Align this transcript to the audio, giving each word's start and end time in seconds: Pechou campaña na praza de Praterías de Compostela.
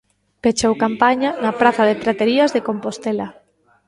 Pechou 0.43 0.73
campaña 0.83 1.29
na 1.43 1.51
praza 1.59 1.83
de 1.89 1.99
Praterías 2.03 2.53
de 2.55 2.65
Compostela. 2.67 3.27